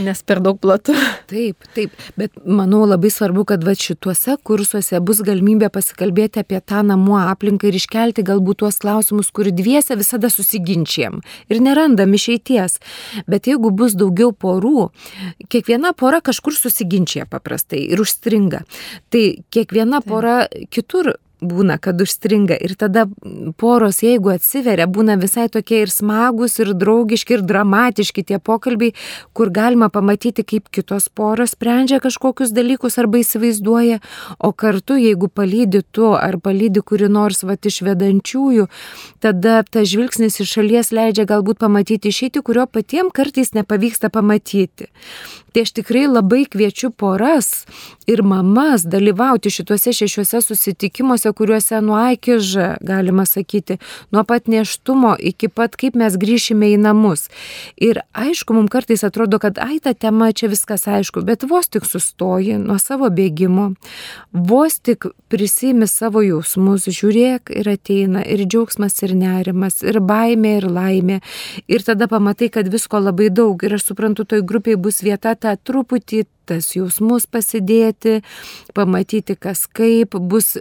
[0.01, 0.95] Nes per daug platu.
[1.31, 6.83] Taip, taip, bet manau labai svarbu, kad va šituose kursuose bus galimybė pasikalbėti apie tą
[6.87, 11.21] namų aplinką ir iškelti galbūt tuos klausimus, kur dviese visada susiginčiam
[11.53, 12.79] ir nerandam išeities.
[13.29, 14.89] Bet jeigu bus daugiau porų,
[15.53, 18.65] kiekviena pora kažkur susiginčia paprastai ir užstringa.
[19.12, 23.05] Tai kiekviena pora kitur būna, kad užstringa ir tada
[23.61, 28.94] poros, jeigu atsiveria, būna visai tokie ir smagus, ir draugiški, ir dramatiški tie pokalbiai,
[29.37, 34.01] kur galima pamatyti, kaip kitos poros sprendžia kažkokius dalykus arba įsivaizduoja,
[34.38, 38.68] o kartu, jeigu palydi tu ar palydi kuri nors va iš vedančiųjų,
[39.20, 44.88] tada tas žvilgsnis iš šalies leidžia galbūt pamatyti išeitį, kurio patiems kartais nepavyksta pamatyti.
[45.57, 47.64] Tai aš tikrai labai kviečiu poras
[48.05, 53.79] ir mamas dalyvauti šituose šešiuose susitikimuose, kuriuose nuo akiža, galima sakyti,
[54.12, 57.27] nuo pat neštumo iki pat kaip mes grįšime į namus.
[57.77, 61.87] Ir aišku, mums kartais atrodo, kad ai ta tema čia viskas aišku, bet vos tik
[61.89, 63.73] sustoji nuo savo bėgimo,
[64.33, 70.71] vos tik prisimi savo jausmus, žiūrėk ir ateina ir džiaugsmas ir nerimas, ir baimė ir
[70.71, 71.21] laimė.
[71.69, 75.57] Ir tada pamatai, kad visko labai daug ir aš suprantu, toj grupiai bus vieta tą
[75.57, 78.21] truputį tas jausmus pasidėti,
[78.77, 80.55] pamatyti, kas kaip bus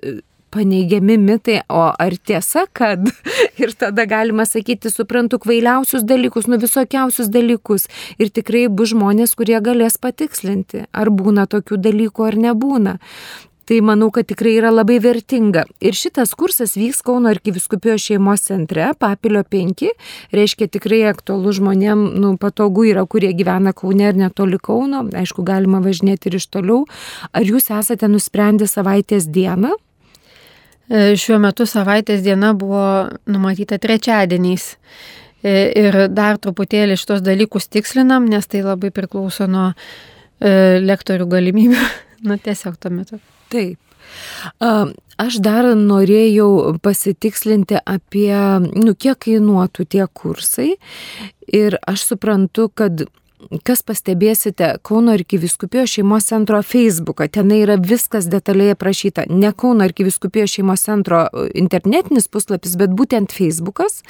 [0.56, 3.04] paneigiami mitai, o ar tiesa, kad
[3.62, 7.90] ir tada galima sakyti, suprantu kvailiausius dalykus, nu visokiausius dalykus
[8.20, 12.96] ir tikrai bus žmonės, kurie galės patikslinti, ar būna tokių dalykų ar nebūna.
[13.66, 15.64] Tai manau, kad tikrai yra labai vertinga.
[15.82, 19.88] Ir šitas kursas vyks Kauno arkiviskupijos šeimos centre, Papilio 5.
[20.38, 25.08] Reiškia tikrai aktualu žmonėm, nu, patogu yra, kurie gyvena Kaune ir netoli Kauno.
[25.18, 26.84] Aišku, galima važinėti ir iš toliau.
[27.34, 29.74] Ar jūs esate nusprendę savaitės dieną?
[30.86, 32.86] E, šiuo metu savaitės diena buvo
[33.30, 34.76] numatyta trečiadieniais.
[35.46, 41.82] E, ir dar truputėlį šitos dalykus tikslinam, nes tai labai priklauso nuo e, lektorių galimybių.
[42.30, 43.22] nu, tiesiog tuo metu.
[43.54, 43.82] Taip.
[44.62, 48.36] Aš dar norėjau pasitikslinti apie,
[48.76, 50.76] nu, kiek kainuotų tie kursai.
[51.50, 53.08] Ir aš suprantu, kad
[53.66, 59.28] kas pastebėsite Kauno arkiviskupijos šeimos centro Facebooką, ten yra viskas detaliai aprašyta.
[59.30, 64.02] Ne Kauno arkiviskupijos šeimos centro internetinis puslapis, bet būtent Facebookas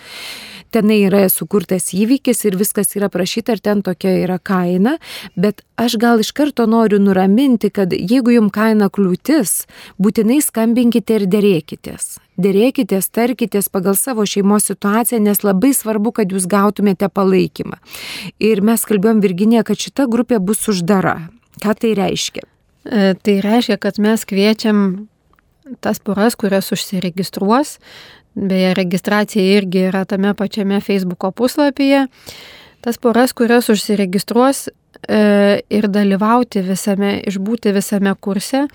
[0.76, 4.98] tenai yra sukurtas įvykis ir viskas yra prašyta ir ten tokia yra kaina,
[5.40, 9.66] bet aš gal iš karto noriu nuraminti, kad jeigu jums kaina kliūtis,
[10.02, 12.16] būtinai skambinkite ir dėrėkitės.
[12.42, 17.80] Dėrėkitės, tarkitės pagal savo šeimos situaciją, nes labai svarbu, kad jūs gautumėte palaikymą.
[18.44, 21.30] Ir mes kalbėjom Virginė, kad šita grupė bus uždara.
[21.64, 22.44] Ką tai reiškia?
[22.86, 25.08] E, tai reiškia, kad mes kviečiam
[25.82, 27.80] tas poras, kurios užsiregistruos,
[28.36, 32.08] Beje, registracija irgi yra tame pačiame Facebook'o puslapyje.
[32.84, 34.68] Tas poras, kurios užsiregistruos
[35.08, 38.66] ir dalyvauti visame, išbūti visame kurse.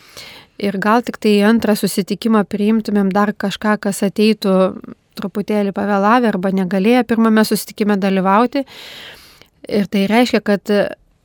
[0.61, 4.55] Ir gal tik tai antrą susitikimą priimtumėm dar kažką, kas ateitų
[5.19, 8.65] truputėlį pavėlavę arba negalėję pirmame susitikime dalyvauti.
[9.69, 10.73] Ir tai reiškia, kad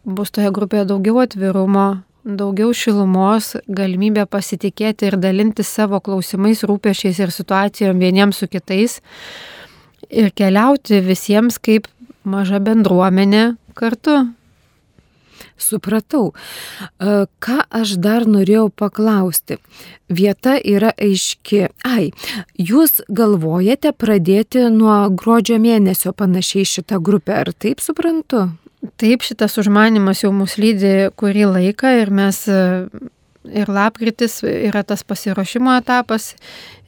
[0.05, 1.87] bus toje grupėje daugiau atvirumo,
[2.25, 8.99] daugiau šilumos, galimybė pasitikėti ir dalinti savo klausimais, rūpešiais ir situacijom vieniems su kitais.
[10.09, 11.87] Ir keliauti visiems kaip
[12.25, 14.23] maža bendruomenė kartu
[15.57, 16.33] Supratau.
[16.99, 19.57] E, ką aš dar norėjau paklausti?
[20.11, 21.61] Vieta yra aiški.
[21.87, 22.11] Ai,
[22.59, 28.49] jūs galvojate pradėti nuo gruodžio mėnesio panašiai šitą grupę, ar taip suprantu?
[28.99, 32.61] Taip, šitas užmanimas jau mus lydi kurį laiką ir mes e,
[33.49, 36.33] ir lapkritis yra tas pasiruošimo etapas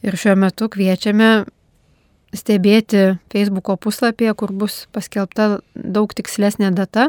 [0.06, 1.48] ir šiuo metu kviečiame
[2.36, 7.08] stebėti Facebook'o puslapyje, kur bus paskelbta daug tikslesnė data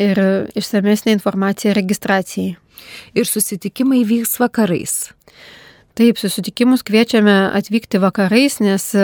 [0.00, 0.20] ir
[0.56, 2.56] išsamesnė informacija registracijai.
[3.14, 5.12] Ir susitikimai vyks vakarais.
[5.94, 9.02] Taip, susitikimus kviečiame atvykti vakarais, nes e,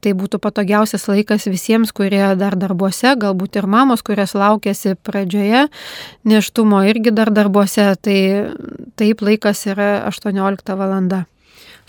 [0.00, 5.66] tai būtų patogiausias laikas visiems, kurie dar darbuose, galbūt ir mamos, kurios laukėsi pradžioje
[6.24, 8.16] neštumo irgi dar darbuose, tai
[8.96, 11.26] taip laikas yra 18 valanda.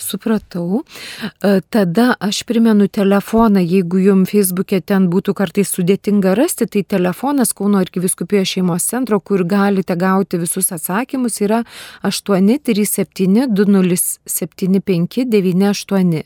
[0.01, 0.81] Supratau.
[0.81, 7.53] E, tada aš primenu telefoną, jeigu jums Facebook'e ten būtų kartais sudėtinga rasti, tai telefonas
[7.57, 11.63] Kauno arkiviskupijos šeimos centro, kur galite gauti visus atsakymus, yra
[12.07, 16.23] 837 2075 98.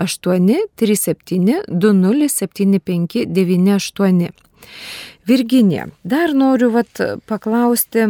[0.00, 4.30] 837 2075 98.
[5.26, 8.06] Virginija, dar noriu vat, paklausti,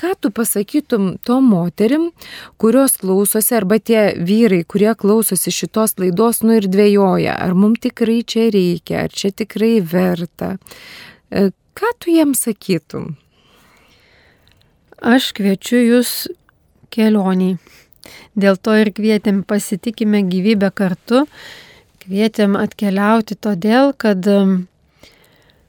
[0.00, 2.10] ką tu pasakytum tom moterim,
[2.60, 8.20] kurios klausosi, arba tie vyrai, kurie klausosi šitos laidos, nu ir dvėjoja, ar mums tikrai
[8.26, 10.56] čia reikia, ar čia tikrai verta.
[11.30, 13.12] E, ką tu jiems sakytum?
[15.02, 16.12] Aš kviečiu jūs
[16.94, 17.58] kelioniai.
[18.38, 21.26] Dėl to ir kvietėm pasitikime gyvybę kartu,
[22.02, 24.26] kvietėm atkeliauti todėl, kad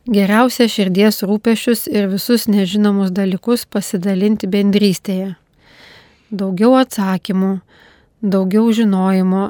[0.03, 5.29] Geriausia širdies rūpešius ir visus nežinomus dalykus pasidalinti bendrystėje.
[6.33, 7.53] Daugiau atsakymų,
[8.19, 9.43] daugiau žinojimo,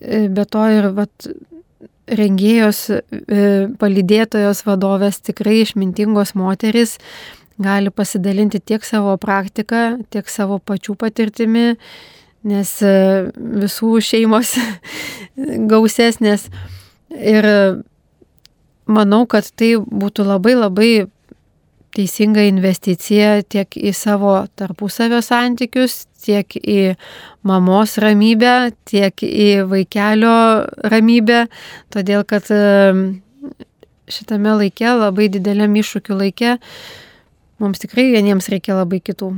[0.00, 1.28] e, be to ir vat,
[2.10, 3.44] rengėjos, e,
[3.78, 6.98] palydėtojos vadovės, tikrai išmintingos moteris
[7.62, 11.76] gali pasidalinti tiek savo praktiką, tiek savo pačių patirtimi,
[12.42, 14.56] nes e, visų šeimos
[15.70, 16.48] gausesnės.
[17.12, 17.46] Ir
[18.86, 20.92] manau, kad tai būtų labai labai
[21.92, 26.94] teisinga investicija tiek į savo tarpusavio santykius, tiek į
[27.46, 30.36] mamos ramybę, tiek į vaikelio
[30.88, 31.44] ramybę,
[31.92, 32.48] todėl kad
[34.12, 36.56] šitame laike, labai dideliam iššūkiu laike,
[37.62, 39.34] mums tikrai vieniems reikia labai kitų.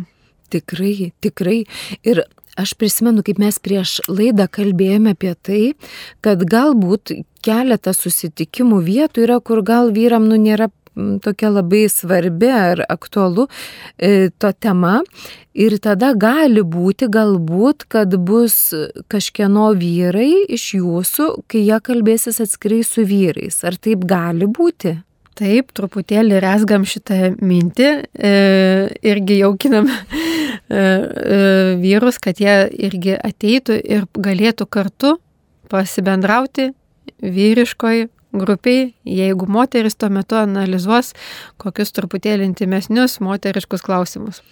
[0.55, 1.65] Tikrai, tikrai.
[2.07, 2.21] Ir
[2.61, 5.63] Aš prisimenu, kaip mes prieš laidą kalbėjome apie tai,
[6.23, 12.85] kad galbūt keletas susitikimų vietų yra, kur gal vyram nu nėra tokia labai svarbi ar
[12.89, 13.49] aktualu
[13.99, 15.01] e, to tema.
[15.55, 18.75] Ir tada gali būti galbūt, kad bus
[19.11, 23.61] kažkieno vyrai iš jūsų, kai jie kalbėsis atskirai su vyrais.
[23.67, 24.97] Ar taip gali būti?
[25.35, 28.35] Taip, truputėlį resgam šitą mintį, e,
[29.03, 29.89] irgi jaukinam
[30.69, 35.17] vyrus, kad jie irgi ateitų ir galėtų kartu
[35.71, 36.71] pasibendrauti
[37.21, 41.13] vyriškoj grupiai, jeigu moteris tuo metu analizuos
[41.63, 44.43] kokius truputėlį intimesnius moteriškus klausimus.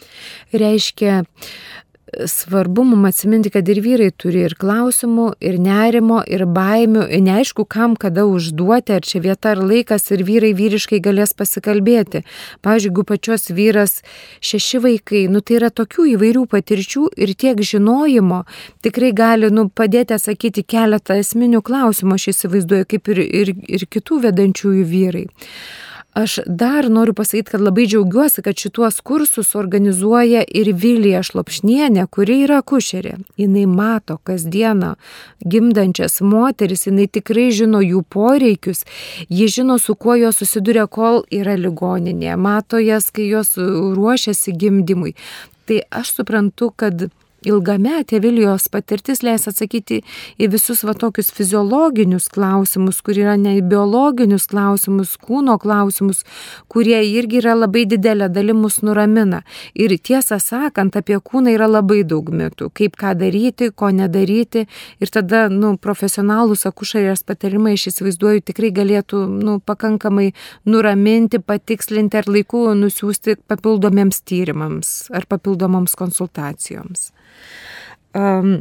[0.54, 1.22] Reiškia,
[2.26, 7.64] svarbu mums atsiminti, kad ir vyrai turi ir klausimų, ir nerimo, ir baimių, ir neaišku,
[7.64, 12.22] kam kada užduoti, ar čia vieta ar laikas, ir vyrai vyriškai galės pasikalbėti.
[12.62, 14.00] Pavyzdžiui, jeigu pačios vyras
[14.44, 18.42] šeši vaikai, nu tai yra tokių įvairių patirčių ir tiek žinojimo,
[18.84, 24.20] tikrai gali nu, padėti atsakyti keletą esminių klausimų, aš įsivaizduoju, kaip ir, ir, ir kitų
[24.26, 25.26] vedančiųjų vyrai.
[26.12, 32.42] Aš dar noriu pasakyti, kad labai džiaugiuosi, kad šituos kursus organizuoja ir Vilija Šlopšnienė, kuri
[32.44, 33.14] yra kušerė.
[33.40, 34.90] Jis mato kasdieną
[35.40, 38.84] gimdančias moteris, jinai tikrai žino jų poreikius,
[39.28, 45.14] ji žino, su kuo jos susiduria, kol yra ligoninėje, mato jas, kai jos ruošiasi gimdymui.
[45.64, 47.08] Tai aš suprantu, kad
[47.48, 50.02] ilgametė Vilijos patirtis leis atsakyti
[50.38, 56.22] į visus va tokius fiziologinius klausimus, kur yra ne biologinius klausimus, kūno klausimus,
[56.72, 59.42] kurie irgi yra labai didelė dalim mus nuramina.
[59.74, 64.66] Ir tiesą sakant, apie kūną yra labai daug mitų, kaip ką daryti, ko nedaryti.
[65.02, 70.30] Ir tada, nu, profesionalūs akušarės patarimai, aš įsivaizduoju, tikrai galėtų, nu, pakankamai
[70.68, 77.10] nuraminti, patikslinti ar laiku nusiųsti papildomiems tyrimams ar papildomoms konsultacijoms.
[78.12, 78.60] Um,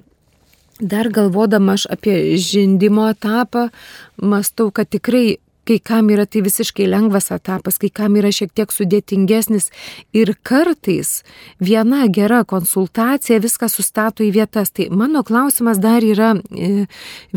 [0.79, 3.69] dar galvodama aš apie žindimo etapą,
[4.17, 8.71] mastau, kad tikrai kai kam yra tai visiškai lengvas etapas, kai kam yra šiek tiek
[8.73, 9.69] sudėtingesnis
[10.17, 11.21] ir kartais
[11.61, 14.73] viena gera konsultacija viską sustato į vietas.
[14.73, 16.87] Tai mano klausimas dar yra, e,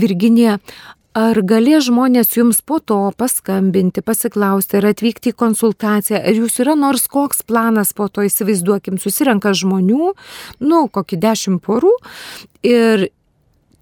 [0.00, 0.58] Virginija,
[1.14, 6.74] Ar galės žmonės jums po to paskambinti, pasiklausti, ar atvykti į konsultaciją, ar jūs yra
[6.74, 10.08] nors koks planas po to, įsivaizduokim, susirenka žmonių,
[10.66, 11.92] nu, kokį dešimt porų
[12.66, 13.06] ir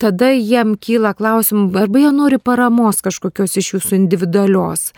[0.02, 4.90] tada jiem kyla klausimų, arba jie nori paramos kažkokios iš jūsų individualios.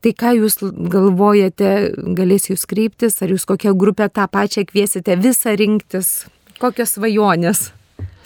[0.00, 1.74] Tai ką jūs galvojate,
[2.16, 6.22] galės jūs kreiptis, ar jūs kokią grupę tą pačią kviesite visą rinktis,
[6.62, 7.68] kokios svajonės?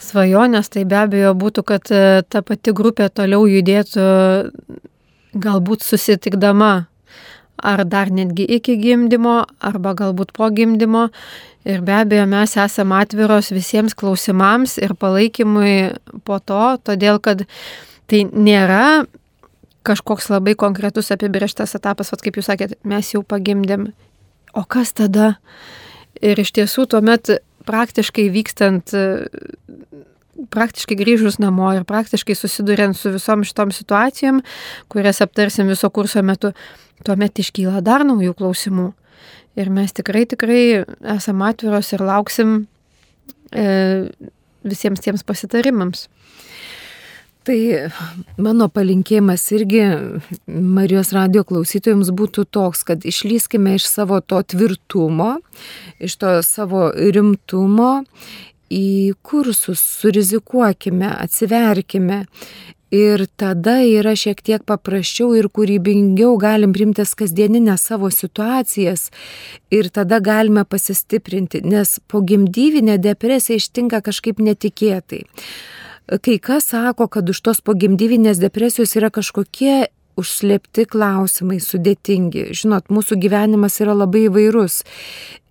[0.02, 4.04] Svajonės tai be abejo būtų, kad e, ta pati grupė toliau judėtų
[5.36, 6.86] galbūt susitikdama
[7.56, 11.08] ar dar netgi iki gimdymo, arba galbūt po gimdymo.
[11.66, 15.96] Ir be abejo, mes esame atviros visiems klausimams ir palaikymui
[16.28, 17.42] po to, todėl kad
[18.06, 19.06] tai nėra
[19.86, 23.90] kažkoks labai konkretus apibrieštas etapas, vat, kaip jūs sakėt, mes jau pagimdėm.
[24.56, 25.36] O kas tada?
[26.24, 27.34] Ir iš tiesų tuomet
[27.66, 28.94] praktiškai vykstant,
[30.52, 34.42] praktiškai grįžus namo ir praktiškai susiduriant su visom šitom situacijom,
[34.92, 36.52] kurias aptarsim viso kurso metu,
[37.06, 38.90] tuomet iškyla dar naujų klausimų.
[39.56, 40.84] Ir mes tikrai, tikrai
[41.16, 42.56] esame atviros ir lauksim
[43.52, 43.64] e,
[44.66, 46.10] visiems tiems pasitarimams.
[47.46, 47.58] Tai
[48.42, 49.82] mano palinkėjimas irgi
[50.50, 55.36] Marijos radio klausytojams būtų toks, kad išlyskime iš savo to tvirtumo,
[56.02, 58.00] iš to savo rimtumo
[58.66, 62.24] į kursus, surizikuokime, atsiverkime.
[62.96, 69.12] Ir tada yra šiek tiek paprasčiau ir kūrybingiau galim primtis kasdieninės savo situacijas
[69.74, 75.24] ir tada galime pasistiprinti, nes po gimdyvinė depresija ištinka kažkaip netikėtai
[76.06, 82.48] kai kas sako, kad už tos pogimdyvinės depresijos yra kažkokie užslėpti klausimai, sudėtingi.
[82.56, 84.82] Žinot, mūsų gyvenimas yra labai įvairus.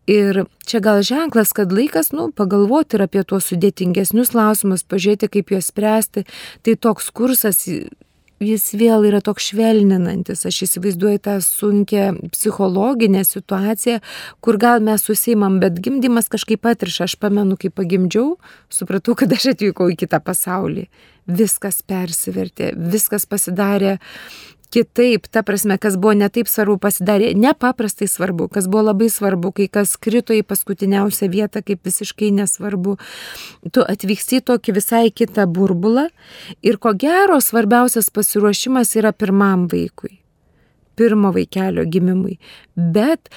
[0.10, 5.53] Ir čia gal ženklas, kad laikas, nu, pagalvoti ir apie tuos sudėtingesnius klausimus, pažiūrėti, kaip
[5.53, 6.26] juos spręsti.
[6.66, 7.64] Tai toks kursas
[8.43, 10.45] jis vėl yra toks švelninantis.
[10.47, 14.01] Aš įsivaizduoju tą sunkę psichologinę situaciją,
[14.41, 17.07] kur gal mes susimam, bet gimdymas kažkaip atriša.
[17.07, 18.36] Aš pamenu, kai pagimdžiau,
[18.69, 20.88] supratau, kad aš atvykau į kitą pasaulį.
[21.25, 23.97] Viskas persivertė, viskas pasidarė
[24.76, 29.67] kitaip, ta prasme, kas buvo netaip svarbu, pasidarė nepaprastai svarbu, kas buvo labai svarbu, kai
[29.71, 32.97] kas krito į paskutiniausią vietą, kaip visiškai nesvarbu.
[33.71, 36.09] Tu atvyksti tokį visai kitą burbulą
[36.65, 40.17] ir ko gero svarbiausias pasiruošimas yra pirmam vaikui,
[40.99, 42.36] pirmo vaikelio gimimui.
[42.76, 43.32] Bet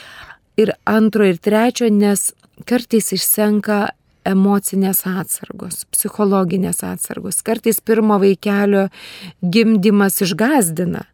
[0.59, 2.33] ir antro ir trečio, nes
[2.67, 3.85] kartais išsenka
[4.29, 7.39] emocinės atsargos, psichologinės atsargos.
[7.47, 8.89] Kartais pirmo vaikelio
[9.55, 11.07] gimdymas išgazdina.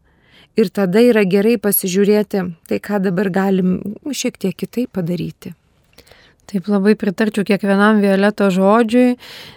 [0.55, 3.79] Ir tada yra gerai pasižiūrėti, tai ką dabar galim
[4.15, 5.55] šiek tiek kitaip padaryti.
[6.45, 9.17] Taip labai pritarčiau kiekvienam violeto žodžiui,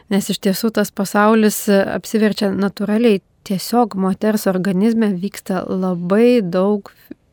[0.09, 3.21] nes iš tiesų tas pasaulis apsiverčia natūraliai.
[3.47, 6.89] Tiesiog moters organizme vyksta labai daug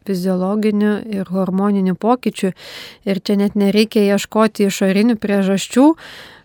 [0.07, 2.53] fiziologinių ir hormoninių pokyčių
[3.09, 5.87] ir čia net nereikia ieškoti išorinių priežasčių,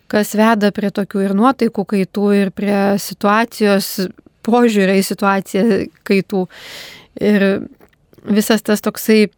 [0.09, 4.09] kas veda prie tokių ir nuotaikų kaitų ir prie situacijos
[4.47, 6.47] požiūrė į situaciją kaitų.
[7.17, 7.67] Ir
[8.27, 9.29] visas tas toksai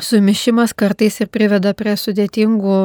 [0.00, 2.76] sumišimas kartais ir priveda prie sudėtingų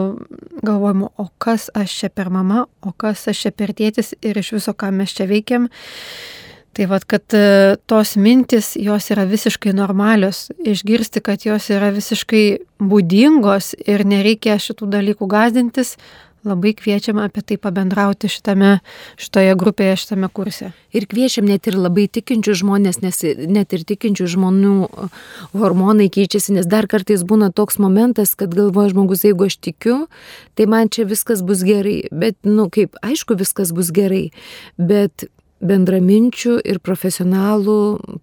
[0.65, 4.55] galvojimų, o kas aš čia per mama, o kas aš čia per tėtis ir iš
[4.57, 5.69] viso, ką mes čia veikiam.
[6.75, 12.45] Tai vad, kad e, tos mintis, jos yra visiškai normalios, išgirsti, kad jos yra visiškai
[12.83, 15.93] būdingos ir nereikia šitų dalykų gazdintis,
[16.45, 18.79] labai kviečiam apie tai pabendrauti šitame,
[19.21, 20.71] šitoje grupėje, šitame kurse.
[20.95, 23.21] Ir kviečiam net ir labai tikinčių žmonės, nes
[23.51, 24.75] net ir tikinčių žmonių
[25.57, 29.97] hormonai keičiasi, nes dar kartais būna toks momentas, kad galvoja žmogus, jeigu aš tikiu,
[30.55, 32.03] tai man čia viskas bus gerai.
[32.13, 34.29] Bet, nu, kaip, aišku, viskas bus gerai,
[34.77, 35.27] bet
[35.67, 37.77] bendraminčių ir profesionalų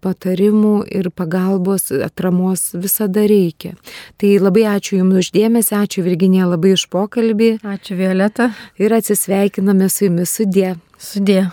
[0.04, 3.74] patarimų ir pagalbos atramos visada reikia.
[4.18, 7.56] Tai labai ačiū Jums uždėmesi, ačiū Virginija labai už pokalbį.
[7.62, 8.52] Ačiū Violeta.
[8.78, 10.76] Ir atsisveikiname su Jumis sudė.
[10.98, 11.50] Sudė.